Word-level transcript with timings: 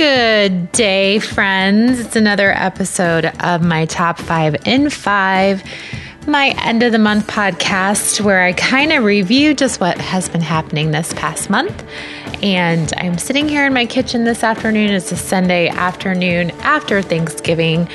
Good 0.00 0.72
day, 0.72 1.18
friends. 1.18 2.00
It's 2.00 2.16
another 2.16 2.52
episode 2.52 3.26
of 3.40 3.62
my 3.62 3.84
top 3.84 4.18
five 4.18 4.56
in 4.64 4.88
five, 4.88 5.62
my 6.26 6.48
end 6.64 6.82
of 6.82 6.92
the 6.92 6.98
month 6.98 7.26
podcast, 7.26 8.20
where 8.20 8.42
I 8.42 8.52
kind 8.52 8.92
of 8.92 9.04
review 9.04 9.54
just 9.54 9.80
what 9.80 9.98
has 9.98 10.28
been 10.28 10.40
happening 10.40 10.90
this 10.90 11.12
past 11.14 11.48
month. 11.48 11.84
And 12.42 12.92
I'm 12.96 13.18
sitting 13.18 13.48
here 13.48 13.66
in 13.66 13.74
my 13.74 13.86
kitchen 13.86 14.24
this 14.24 14.42
afternoon. 14.42 14.90
It's 14.90 15.12
a 15.12 15.16
Sunday 15.16 15.68
afternoon 15.68 16.50
after 16.60 17.02
Thanksgiving. 17.02 17.88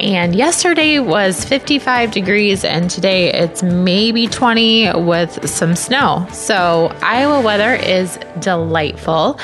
And 0.00 0.34
yesterday 0.34 0.98
was 0.98 1.44
55 1.44 2.10
degrees, 2.10 2.64
and 2.64 2.90
today 2.90 3.32
it's 3.32 3.62
maybe 3.62 4.26
20 4.26 5.00
with 5.00 5.48
some 5.48 5.76
snow. 5.76 6.26
So, 6.32 6.96
Iowa 7.02 7.40
weather 7.40 7.74
is 7.74 8.18
delightful. 8.40 9.38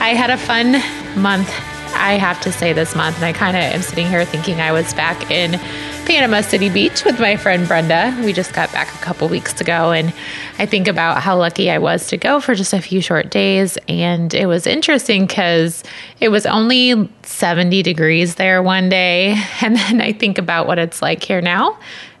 I 0.00 0.10
had 0.10 0.30
a 0.30 0.38
fun 0.38 0.72
month, 1.20 1.48
I 1.94 2.14
have 2.14 2.40
to 2.42 2.52
say, 2.52 2.72
this 2.72 2.94
month. 2.94 3.16
And 3.16 3.24
I 3.24 3.32
kind 3.32 3.56
of 3.56 3.62
am 3.62 3.82
sitting 3.82 4.06
here 4.06 4.24
thinking 4.24 4.60
I 4.60 4.72
was 4.72 4.92
back 4.94 5.30
in 5.30 5.60
Panama 6.06 6.42
City 6.42 6.68
Beach 6.68 7.04
with 7.04 7.18
my 7.18 7.36
friend 7.36 7.66
Brenda. 7.66 8.14
We 8.24 8.32
just 8.32 8.52
got 8.52 8.70
back 8.72 8.94
a 8.94 8.98
couple 8.98 9.26
weeks 9.28 9.58
ago. 9.60 9.92
And 9.92 10.12
I 10.58 10.66
think 10.66 10.86
about 10.86 11.22
how 11.22 11.36
lucky 11.36 11.70
I 11.70 11.78
was 11.78 12.08
to 12.08 12.18
go 12.18 12.40
for 12.40 12.54
just 12.54 12.74
a 12.74 12.80
few 12.80 13.00
short 13.00 13.30
days. 13.30 13.78
And 13.88 14.34
it 14.34 14.46
was 14.46 14.66
interesting 14.66 15.26
because 15.26 15.82
it 16.20 16.28
was 16.28 16.44
only 16.44 17.08
70 17.22 17.82
degrees 17.82 18.34
there 18.34 18.62
one 18.62 18.88
day. 18.88 19.36
And 19.62 19.76
then 19.76 20.02
I 20.02 20.12
think 20.12 20.36
about 20.36 20.66
what 20.66 20.78
it's 20.78 21.00
like 21.00 21.22
here 21.22 21.40
now. 21.40 21.78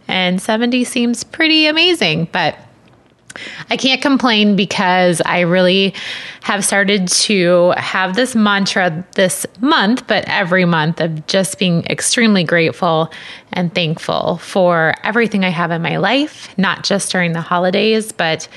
And 0.08 0.40
70 0.40 0.84
seems 0.84 1.22
pretty 1.22 1.66
amazing. 1.66 2.28
But 2.32 2.58
I 3.70 3.76
can't 3.76 4.00
complain 4.02 4.56
because 4.56 5.20
I 5.24 5.40
really 5.40 5.94
have 6.42 6.64
started 6.64 7.08
to 7.08 7.72
have 7.76 8.16
this 8.16 8.34
mantra 8.34 9.04
this 9.14 9.46
month, 9.60 10.06
but 10.06 10.24
every 10.26 10.64
month 10.64 11.00
of 11.00 11.26
just 11.26 11.58
being 11.58 11.84
extremely 11.86 12.44
grateful 12.44 13.12
and 13.52 13.74
thankful 13.74 14.38
for 14.38 14.94
everything 15.02 15.44
I 15.44 15.50
have 15.50 15.70
in 15.70 15.82
my 15.82 15.96
life, 15.96 16.56
not 16.58 16.84
just 16.84 17.10
during 17.12 17.32
the 17.32 17.40
holidays, 17.40 18.12
but 18.12 18.48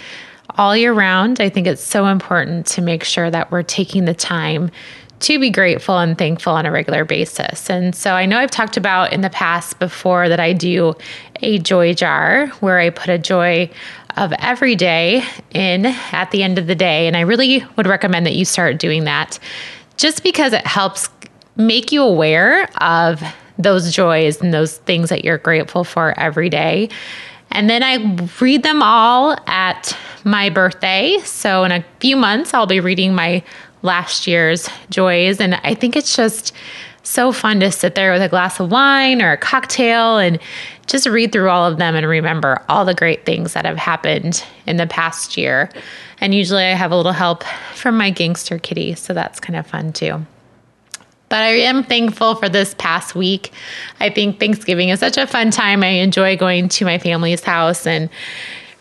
all 0.58 0.76
year 0.76 0.94
round. 0.94 1.40
I 1.40 1.50
think 1.50 1.68
it's 1.68 1.84
so 1.84 2.08
important 2.08 2.66
to 2.68 2.82
make 2.82 3.04
sure 3.04 3.30
that 3.30 3.52
we're 3.52 3.64
taking 3.64 4.06
the 4.06 4.14
time 4.14 4.72
to 5.20 5.40
be 5.40 5.50
grateful 5.50 5.98
and 5.98 6.18
thankful 6.18 6.54
on 6.54 6.66
a 6.66 6.72
regular 6.72 7.06
basis. 7.06 7.70
And 7.70 7.96
so 7.96 8.14
I 8.14 8.26
know 8.26 8.38
I've 8.38 8.52
talked 8.52 8.78
about 8.78 9.14
in 9.14 9.22
the 9.22 9.30
past 9.30 9.80
before 9.80 10.30
that 10.30 10.40
I 10.40 10.54
do 10.54 10.94
a 11.42 11.60
joy 11.60 11.94
jar 11.94 12.48
where 12.60 12.80
I 12.80 12.90
put 12.90 13.10
a 13.10 13.18
joy 13.18 13.70
of 14.16 14.34
every 14.40 14.76
day 14.76 15.23
in 15.52 15.86
at 15.86 16.32
the 16.32 16.44
end 16.44 16.58
of 16.58 16.68
the 16.68 16.76
day. 16.76 17.08
And 17.08 17.16
I 17.16 17.22
really 17.22 17.64
would 17.76 17.88
recommend 17.88 18.26
that 18.26 18.34
you 18.34 18.45
start 18.45 18.80
doing 18.80 19.06
that 19.06 19.40
just 19.95 20.23
because 20.23 20.54
it 20.54 20.66
helps 20.66 21.10
make 21.56 21.92
you 21.92 22.04
aware 22.04 22.70
of 22.82 23.22
those 23.58 23.92
joys 23.92 24.42
and 24.42 24.54
those 24.54 24.78
things 24.78 25.10
that 25.10 25.26
you're 25.26 25.40
grateful 25.40 25.84
for 25.84 26.18
every 26.20 26.50
day. 26.50 26.90
And 27.52 27.70
then 27.70 27.82
I 27.82 28.28
read 28.40 28.64
them 28.64 28.84
all 28.84 29.36
at 29.48 29.98
my 30.23 30.50
birthday. 30.50 31.18
So 31.23 31.64
in 31.64 31.72
a 31.72 31.84
few 32.00 32.18
months, 32.18 32.54
I'll 32.54 32.68
be 32.68 32.80
reading 32.80 33.16
my 33.16 33.44
last 33.81 34.28
year's 34.28 34.70
joys. 34.89 35.39
And 35.39 35.56
I 35.64 35.73
think 35.73 35.95
it's 35.95 36.16
just 36.16 36.53
so 37.03 37.31
fun 37.31 37.59
to 37.61 37.72
sit 37.72 37.95
there 37.95 38.11
with 38.11 38.22
a 38.22 38.28
glass 38.28 38.59
of 38.59 38.70
wine 38.70 39.22
or 39.22 39.31
a 39.31 39.38
cocktail 39.38 40.17
and 40.17 40.39
just 40.88 41.08
read 41.08 41.31
through 41.31 41.50
all 41.50 41.66
of 41.66 41.78
them 41.78 41.95
and 41.95 42.05
remember 42.05 42.61
all 42.67 42.83
the 42.83 42.94
great 42.94 43.25
things 43.25 43.53
that 43.53 43.66
have 43.66 43.78
happened 43.78 44.44
in 44.66 44.78
the 44.78 44.88
past 44.88 45.38
year. 45.38 45.70
And 46.20 46.36
usually 46.36 46.64
I 46.64 46.73
have 46.73 46.92
a 46.92 46.98
little 46.98 47.14
help 47.14 47.44
from 47.73 47.98
my 47.98 48.09
gangster 48.09 48.59
kitty, 48.59 48.95
so 48.95 49.14
that's 49.14 49.39
kind 49.39 49.58
of 49.58 49.66
fun 49.66 49.94
too. 49.94 50.25
But 51.30 51.44
I 51.44 51.50
am 51.50 51.83
thankful 51.83 52.36
for 52.36 52.48
this 52.48 52.73
past 52.78 53.14
week. 53.16 53.52
I 54.00 54.09
think 54.09 54.39
Thanksgiving 54.39 54.89
is 54.89 55.00
such 55.00 55.17
a 55.17 55.28
fun 55.28 55.52
time. 55.52 55.83
I 55.83 55.87
enjoy 55.87 56.37
going 56.37 56.70
to 56.70 56.86
my 56.86 56.99
family's 56.99 57.43
house 57.43 57.86
and 57.86 58.10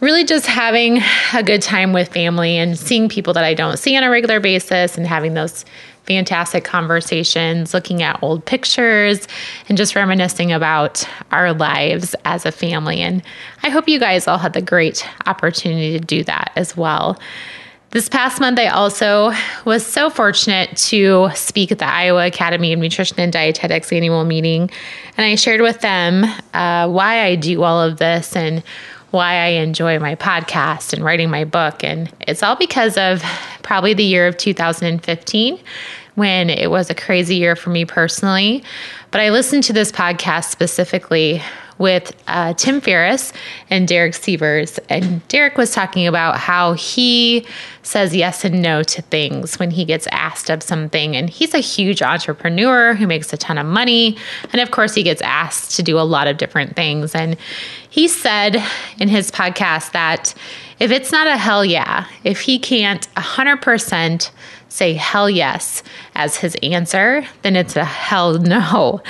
really 0.00 0.24
just 0.24 0.46
having 0.46 1.00
a 1.32 1.42
good 1.42 1.62
time 1.62 1.92
with 1.92 2.12
family 2.12 2.58
and 2.58 2.78
seeing 2.78 3.08
people 3.08 3.32
that 3.32 3.44
I 3.44 3.54
don't 3.54 3.78
see 3.78 3.96
on 3.96 4.02
a 4.02 4.10
regular 4.10 4.40
basis 4.40 4.98
and 4.98 5.06
having 5.06 5.34
those 5.34 5.64
fantastic 6.04 6.64
conversations, 6.64 7.74
looking 7.74 8.02
at 8.02 8.22
old 8.22 8.44
pictures, 8.44 9.26
and 9.68 9.76
just 9.76 9.96
reminiscing 9.96 10.52
about 10.52 11.06
our 11.32 11.52
lives 11.52 12.14
as 12.24 12.46
a 12.46 12.52
family. 12.52 13.00
And 13.00 13.22
I 13.62 13.70
hope 13.70 13.88
you 13.88 13.98
guys 13.98 14.28
all 14.28 14.38
had 14.38 14.52
the 14.52 14.62
great 14.62 15.06
opportunity 15.26 15.98
to 15.98 16.04
do 16.04 16.22
that 16.24 16.52
as 16.56 16.76
well. 16.76 17.18
This 17.90 18.08
past 18.08 18.40
month, 18.40 18.58
I 18.58 18.66
also 18.66 19.32
was 19.64 19.84
so 19.84 20.10
fortunate 20.10 20.76
to 20.76 21.30
speak 21.34 21.72
at 21.72 21.78
the 21.78 21.86
Iowa 21.86 22.26
Academy 22.26 22.72
of 22.72 22.78
Nutrition 22.78 23.18
and 23.18 23.32
Dietetics 23.32 23.92
annual 23.92 24.24
meeting. 24.24 24.70
And 25.16 25.24
I 25.24 25.34
shared 25.36 25.60
with 25.62 25.80
them 25.80 26.24
uh, 26.52 26.88
why 26.88 27.22
I 27.22 27.36
do 27.36 27.62
all 27.62 27.80
of 27.80 27.96
this 27.96 28.36
and 28.36 28.62
why 29.16 29.34
I 29.34 29.46
enjoy 29.46 29.98
my 29.98 30.14
podcast 30.14 30.92
and 30.92 31.04
writing 31.04 31.30
my 31.30 31.44
book. 31.44 31.82
And 31.82 32.12
it's 32.20 32.42
all 32.42 32.54
because 32.54 32.96
of 32.96 33.22
probably 33.62 33.94
the 33.94 34.04
year 34.04 34.28
of 34.28 34.36
2015 34.36 35.58
when 36.16 36.50
it 36.50 36.70
was 36.70 36.90
a 36.90 36.94
crazy 36.94 37.36
year 37.36 37.54
for 37.54 37.70
me 37.70 37.84
personally. 37.84 38.64
But 39.10 39.20
I 39.20 39.30
listened 39.30 39.64
to 39.64 39.72
this 39.72 39.92
podcast 39.92 40.50
specifically 40.50 41.40
with 41.78 42.16
uh, 42.26 42.54
Tim 42.54 42.80
Ferriss 42.80 43.32
and 43.68 43.86
Derek 43.86 44.14
Sivers. 44.14 44.78
And 44.88 45.26
Derek 45.28 45.58
was 45.58 45.72
talking 45.72 46.06
about 46.06 46.38
how 46.38 46.72
he 46.72 47.46
says 47.82 48.16
yes 48.16 48.44
and 48.44 48.62
no 48.62 48.82
to 48.82 49.02
things 49.02 49.58
when 49.58 49.70
he 49.70 49.84
gets 49.84 50.06
asked 50.10 50.50
of 50.50 50.62
something. 50.62 51.14
And 51.14 51.28
he's 51.28 51.54
a 51.54 51.58
huge 51.58 52.02
entrepreneur 52.02 52.94
who 52.94 53.06
makes 53.06 53.32
a 53.32 53.36
ton 53.36 53.58
of 53.58 53.66
money. 53.66 54.16
And 54.52 54.60
of 54.60 54.70
course, 54.70 54.94
he 54.94 55.02
gets 55.02 55.22
asked 55.22 55.76
to 55.76 55.82
do 55.82 55.98
a 55.98 56.00
lot 56.00 56.28
of 56.28 56.38
different 56.38 56.76
things. 56.76 57.14
And 57.14 57.36
he 57.90 58.08
said 58.08 58.62
in 58.98 59.08
his 59.08 59.30
podcast 59.30 59.92
that 59.92 60.34
if 60.78 60.90
it's 60.90 61.12
not 61.12 61.26
a 61.26 61.36
hell 61.36 61.64
yeah, 61.64 62.06
if 62.24 62.40
he 62.40 62.58
can't 62.58 63.06
100% 63.14 64.30
say 64.68 64.94
hell 64.94 65.30
yes 65.30 65.82
as 66.14 66.36
his 66.36 66.56
answer, 66.62 67.26
then 67.42 67.56
it's 67.56 67.76
a 67.76 67.84
hell 67.84 68.38
no. 68.38 69.02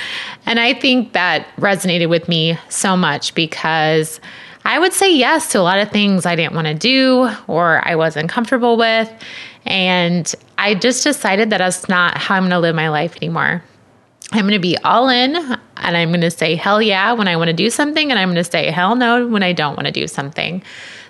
And 0.45 0.59
I 0.59 0.73
think 0.73 1.13
that 1.13 1.47
resonated 1.57 2.09
with 2.09 2.27
me 2.27 2.57
so 2.69 2.95
much 2.95 3.33
because 3.35 4.19
I 4.65 4.79
would 4.79 4.93
say 4.93 5.15
yes 5.15 5.51
to 5.53 5.59
a 5.59 5.61
lot 5.61 5.79
of 5.79 5.91
things 5.91 6.25
I 6.25 6.35
didn't 6.35 6.53
want 6.53 6.67
to 6.67 6.73
do 6.73 7.29
or 7.47 7.81
I 7.87 7.95
wasn't 7.95 8.29
comfortable 8.29 8.77
with. 8.77 9.11
And 9.65 10.33
I 10.57 10.75
just 10.75 11.03
decided 11.03 11.49
that 11.49 11.57
that's 11.57 11.89
not 11.89 12.17
how 12.17 12.35
I'm 12.35 12.43
going 12.43 12.51
to 12.51 12.59
live 12.59 12.75
my 12.75 12.89
life 12.89 13.15
anymore. 13.17 13.63
I'm 14.31 14.41
going 14.41 14.53
to 14.53 14.59
be 14.59 14.77
all 14.79 15.09
in 15.09 15.35
and 15.35 15.97
I'm 15.97 16.09
going 16.09 16.21
to 16.21 16.31
say 16.31 16.55
hell 16.55 16.81
yeah 16.81 17.13
when 17.13 17.27
I 17.27 17.37
want 17.37 17.47
to 17.47 17.53
do 17.53 17.69
something, 17.69 18.11
and 18.11 18.19
I'm 18.19 18.27
going 18.29 18.43
to 18.43 18.43
say 18.43 18.69
hell 18.71 18.95
no 18.95 19.25
when 19.27 19.43
I 19.43 19.53
don't 19.53 19.75
want 19.75 19.85
to 19.85 19.91
do 19.91 20.07
something. 20.07 20.63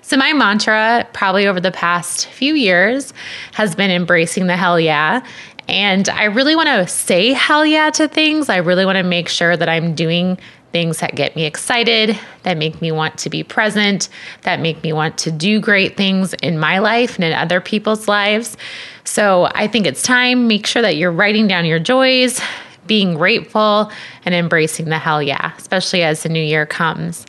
So, 0.07 0.15
my 0.15 0.31
mantra, 0.31 1.05
probably 1.11 1.47
over 1.47 1.59
the 1.59 1.69
past 1.69 2.27
few 2.27 2.53
years, 2.53 3.13
has 3.51 3.75
been 3.75 3.91
embracing 3.91 4.47
the 4.47 4.55
hell 4.55 4.79
yeah. 4.79 5.21
And 5.67 6.07
I 6.07 6.23
really 6.23 6.55
want 6.55 6.69
to 6.69 6.87
say 6.87 7.33
hell 7.33 7.65
yeah 7.65 7.89
to 7.89 8.07
things. 8.07 8.47
I 8.47 8.55
really 8.55 8.85
want 8.85 8.95
to 8.95 9.03
make 9.03 9.27
sure 9.27 9.57
that 9.57 9.67
I'm 9.67 9.95
doing 9.95 10.37
things 10.71 10.99
that 10.99 11.15
get 11.15 11.35
me 11.35 11.43
excited, 11.43 12.17
that 12.43 12.55
make 12.55 12.81
me 12.81 12.89
want 12.89 13.17
to 13.17 13.29
be 13.29 13.43
present, 13.43 14.07
that 14.43 14.61
make 14.61 14.81
me 14.81 14.93
want 14.93 15.17
to 15.17 15.31
do 15.31 15.59
great 15.59 15.97
things 15.97 16.33
in 16.35 16.57
my 16.57 16.79
life 16.79 17.15
and 17.15 17.25
in 17.25 17.33
other 17.33 17.59
people's 17.59 18.07
lives. 18.07 18.55
So 19.03 19.49
I 19.55 19.67
think 19.67 19.85
it's 19.85 20.03
time. 20.03 20.47
Make 20.47 20.67
sure 20.67 20.83
that 20.83 20.95
you're 20.95 21.11
writing 21.11 21.49
down 21.49 21.65
your 21.65 21.79
joys, 21.79 22.39
being 22.85 23.15
grateful, 23.15 23.91
and 24.23 24.33
embracing 24.33 24.85
the 24.85 24.99
hell 24.99 25.21
yeah, 25.21 25.51
especially 25.57 26.03
as 26.03 26.23
the 26.23 26.29
new 26.29 26.41
year 26.41 26.65
comes. 26.65 27.25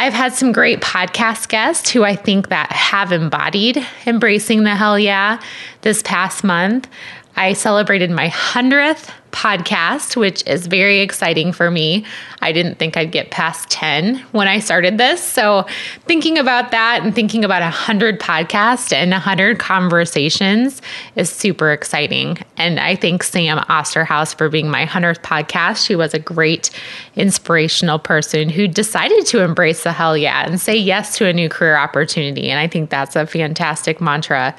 I've 0.00 0.14
had 0.14 0.32
some 0.32 0.52
great 0.52 0.80
podcast 0.80 1.50
guests 1.50 1.90
who 1.90 2.04
I 2.04 2.16
think 2.16 2.48
that 2.48 2.72
have 2.72 3.12
embodied 3.12 3.86
embracing 4.06 4.64
the 4.64 4.74
hell 4.74 4.98
yeah 4.98 5.42
this 5.82 6.02
past 6.02 6.42
month. 6.42 6.88
I 7.36 7.52
celebrated 7.54 8.10
my 8.10 8.28
100th 8.28 9.10
podcast, 9.32 10.16
which 10.16 10.46
is 10.46 10.66
very 10.66 11.00
exciting 11.00 11.52
for 11.52 11.70
me. 11.70 12.04
I 12.40 12.52
didn't 12.52 12.78
think 12.78 12.96
I'd 12.96 13.12
get 13.12 13.30
past 13.30 13.70
10 13.70 14.16
when 14.32 14.48
I 14.48 14.58
started 14.58 14.98
this. 14.98 15.22
So, 15.22 15.66
thinking 16.06 16.38
about 16.38 16.70
that 16.72 17.02
and 17.02 17.14
thinking 17.14 17.44
about 17.44 17.62
100 17.62 18.20
podcasts 18.20 18.92
and 18.92 19.12
100 19.12 19.58
conversations 19.58 20.82
is 21.16 21.30
super 21.30 21.72
exciting. 21.72 22.38
And 22.56 22.80
I 22.80 22.96
thank 22.96 23.22
Sam 23.22 23.58
Osterhaus 23.58 24.34
for 24.34 24.48
being 24.48 24.68
my 24.68 24.84
100th 24.84 25.20
podcast. 25.20 25.86
She 25.86 25.94
was 25.94 26.14
a 26.14 26.18
great 26.18 26.70
inspirational 27.16 27.98
person 27.98 28.48
who 28.48 28.66
decided 28.66 29.26
to 29.26 29.42
embrace 29.42 29.84
the 29.84 29.92
hell 29.92 30.16
yeah 30.16 30.46
and 30.46 30.60
say 30.60 30.76
yes 30.76 31.16
to 31.18 31.26
a 31.26 31.32
new 31.32 31.48
career 31.48 31.76
opportunity. 31.76 32.50
And 32.50 32.58
I 32.58 32.66
think 32.66 32.90
that's 32.90 33.16
a 33.16 33.26
fantastic 33.26 34.00
mantra 34.00 34.54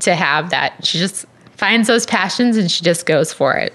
to 0.00 0.14
have 0.14 0.50
that 0.50 0.84
she 0.84 0.98
just 0.98 1.26
finds 1.56 1.88
those 1.88 2.06
passions 2.06 2.56
and 2.56 2.70
she 2.70 2.84
just 2.84 3.06
goes 3.06 3.32
for 3.32 3.54
it. 3.54 3.74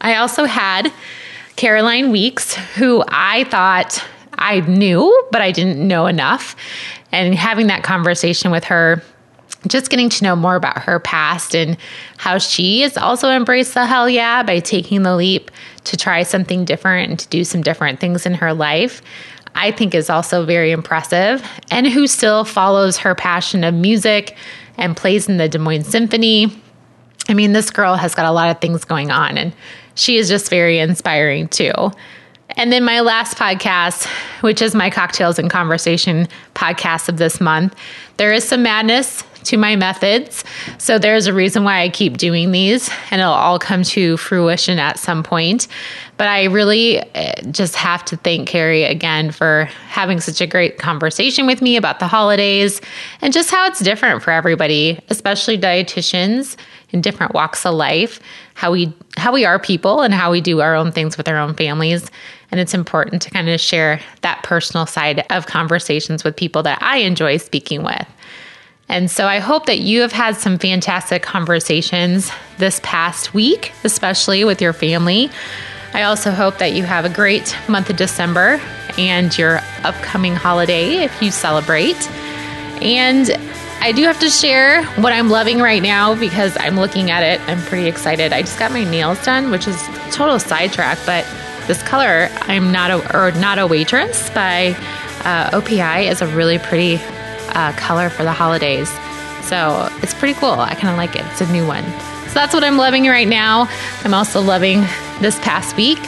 I 0.00 0.16
also 0.16 0.44
had 0.44 0.92
Caroline 1.56 2.10
Weeks, 2.10 2.54
who 2.54 3.04
I 3.08 3.44
thought 3.44 4.02
I 4.34 4.60
knew, 4.60 5.26
but 5.30 5.40
I 5.40 5.50
didn't 5.50 5.86
know 5.86 6.06
enough. 6.06 6.56
And 7.12 7.34
having 7.34 7.68
that 7.68 7.82
conversation 7.84 8.50
with 8.50 8.64
her 8.64 9.02
just 9.66 9.88
getting 9.88 10.10
to 10.10 10.24
know 10.24 10.36
more 10.36 10.56
about 10.56 10.78
her 10.78 11.00
past 11.00 11.54
and 11.54 11.76
how 12.18 12.38
she 12.38 12.82
has 12.82 12.96
also 12.96 13.30
embraced 13.30 13.72
the 13.72 13.86
hell 13.86 14.10
yeah 14.10 14.42
by 14.42 14.60
taking 14.60 15.02
the 15.02 15.16
leap 15.16 15.50
to 15.84 15.96
try 15.96 16.22
something 16.22 16.64
different 16.64 17.10
and 17.10 17.18
to 17.18 17.28
do 17.28 17.44
some 17.44 17.62
different 17.62 17.98
things 17.98 18.26
in 18.26 18.34
her 18.34 18.52
life. 18.52 19.00
I 19.54 19.70
think 19.70 19.94
is 19.94 20.10
also 20.10 20.44
very 20.44 20.72
impressive, 20.72 21.48
and 21.70 21.86
who 21.86 22.08
still 22.08 22.44
follows 22.44 22.98
her 22.98 23.14
passion 23.14 23.62
of 23.62 23.72
music 23.72 24.36
and 24.76 24.96
plays 24.96 25.28
in 25.28 25.36
the 25.36 25.48
Des 25.48 25.58
Moines 25.58 25.86
Symphony. 25.86 26.60
I 27.28 27.34
mean, 27.34 27.52
this 27.52 27.70
girl 27.70 27.96
has 27.96 28.14
got 28.14 28.26
a 28.26 28.32
lot 28.32 28.50
of 28.50 28.60
things 28.60 28.84
going 28.84 29.10
on, 29.10 29.38
and 29.38 29.54
she 29.94 30.18
is 30.18 30.28
just 30.28 30.50
very 30.50 30.78
inspiring 30.78 31.48
too. 31.48 31.72
And 32.56 32.70
then 32.70 32.84
my 32.84 33.00
last 33.00 33.36
podcast, 33.36 34.06
which 34.42 34.62
is 34.62 34.74
my 34.74 34.90
Cocktails 34.90 35.38
and 35.38 35.50
Conversation 35.50 36.28
podcast 36.54 37.08
of 37.08 37.16
this 37.16 37.40
month, 37.40 37.74
there 38.16 38.32
is 38.32 38.44
some 38.44 38.62
madness 38.62 39.24
to 39.44 39.56
my 39.56 39.76
methods. 39.76 40.44
So 40.78 40.98
there's 40.98 41.26
a 41.26 41.32
reason 41.32 41.64
why 41.64 41.82
I 41.82 41.88
keep 41.88 42.16
doing 42.16 42.52
these, 42.52 42.90
and 43.10 43.20
it'll 43.20 43.32
all 43.32 43.58
come 43.58 43.82
to 43.84 44.16
fruition 44.16 44.78
at 44.78 44.98
some 44.98 45.22
point. 45.22 45.68
But 46.16 46.28
I 46.28 46.44
really 46.44 46.98
eh, 47.14 47.40
just 47.50 47.74
have 47.74 48.04
to 48.06 48.16
thank 48.16 48.48
Carrie 48.48 48.84
again 48.84 49.30
for 49.30 49.64
having 49.88 50.20
such 50.20 50.40
a 50.40 50.46
great 50.46 50.78
conversation 50.78 51.46
with 51.46 51.60
me 51.60 51.76
about 51.76 51.98
the 51.98 52.06
holidays 52.06 52.80
and 53.20 53.32
just 53.32 53.50
how 53.50 53.66
it's 53.66 53.80
different 53.80 54.22
for 54.22 54.30
everybody, 54.30 55.00
especially 55.08 55.58
dietitians 55.58 56.56
in 56.90 57.00
different 57.00 57.34
walks 57.34 57.66
of 57.66 57.74
life, 57.74 58.20
how 58.54 58.70
we 58.70 58.94
how 59.16 59.32
we 59.32 59.44
are 59.44 59.58
people 59.58 60.02
and 60.02 60.14
how 60.14 60.30
we 60.30 60.40
do 60.40 60.60
our 60.60 60.76
own 60.76 60.92
things 60.92 61.16
with 61.16 61.28
our 61.28 61.36
own 61.36 61.54
families. 61.54 62.08
And 62.52 62.60
it's 62.60 62.74
important 62.74 63.20
to 63.22 63.30
kind 63.30 63.48
of 63.48 63.60
share 63.60 64.00
that 64.20 64.44
personal 64.44 64.86
side 64.86 65.26
of 65.30 65.46
conversations 65.46 66.22
with 66.22 66.36
people 66.36 66.62
that 66.62 66.80
I 66.80 66.98
enjoy 66.98 67.38
speaking 67.38 67.82
with. 67.82 68.06
And 68.88 69.10
so 69.10 69.26
I 69.26 69.38
hope 69.38 69.66
that 69.66 69.78
you 69.78 70.02
have 70.02 70.12
had 70.12 70.36
some 70.36 70.58
fantastic 70.58 71.22
conversations 71.22 72.30
this 72.58 72.80
past 72.84 73.34
week, 73.34 73.72
especially 73.82 74.44
with 74.44 74.60
your 74.60 74.72
family. 74.72 75.30
I 75.94 76.02
also 76.02 76.32
hope 76.32 76.58
that 76.58 76.72
you 76.72 76.82
have 76.82 77.04
a 77.04 77.08
great 77.08 77.56
month 77.68 77.88
of 77.88 77.96
December 77.96 78.60
and 78.98 79.36
your 79.38 79.60
upcoming 79.84 80.34
holiday 80.34 81.04
if 81.04 81.22
you 81.22 81.30
celebrate. 81.30 82.10
And 82.82 83.30
I 83.80 83.92
do 83.92 84.02
have 84.02 84.18
to 84.20 84.28
share 84.28 84.84
what 84.96 85.12
I'm 85.12 85.28
loving 85.28 85.60
right 85.60 85.82
now 85.82 86.14
because 86.14 86.56
I'm 86.58 86.76
looking 86.76 87.12
at 87.12 87.22
it. 87.22 87.40
I'm 87.48 87.60
pretty 87.62 87.86
excited. 87.86 88.32
I 88.32 88.42
just 88.42 88.58
got 88.58 88.72
my 88.72 88.82
nails 88.82 89.24
done, 89.24 89.52
which 89.52 89.68
is 89.68 89.80
total 90.10 90.40
sidetrack, 90.40 90.98
but 91.06 91.24
this 91.68 91.82
color, 91.82 92.28
I'm 92.42 92.72
not 92.72 92.90
a 92.90 93.16
or 93.16 93.30
not 93.32 93.58
a 93.58 93.66
waitress 93.66 94.30
by 94.30 94.74
uh, 95.24 95.50
OPI 95.50 96.10
is 96.10 96.20
a 96.20 96.26
really 96.26 96.58
pretty 96.58 96.96
uh, 97.50 97.72
color 97.76 98.10
for 98.10 98.24
the 98.24 98.32
holidays. 98.32 98.90
So 99.44 99.88
it's 100.02 100.14
pretty 100.14 100.34
cool. 100.40 100.50
I 100.50 100.74
kind 100.74 100.88
of 100.88 100.96
like 100.96 101.14
it. 101.14 101.24
It's 101.26 101.40
a 101.40 101.52
new 101.52 101.66
one. 101.66 101.84
So 102.28 102.34
that's 102.34 102.52
what 102.52 102.64
I'm 102.64 102.76
loving 102.76 103.06
right 103.06 103.28
now. 103.28 103.68
I'm 104.02 104.12
also 104.12 104.40
loving 104.40 104.84
this 105.20 105.38
past 105.40 105.76
week, 105.76 105.98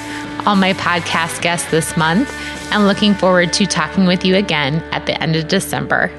all 0.47 0.57
my 0.57 0.73
podcast 0.75 1.43
guests 1.43 1.71
this 1.71 1.97
month, 1.97 2.33
and 2.73 2.87
looking 2.87 3.15
forward 3.15 3.53
to 3.55 3.67
talking 3.67 4.07
with 4.07 4.25
you 4.25 4.37
again 4.37 4.83
at 4.93 5.07
the 5.07 5.21
end 5.23 5.37
of 5.37 5.49
December. 5.49 6.11